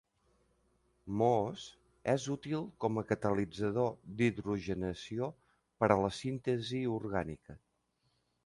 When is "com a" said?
2.85-3.05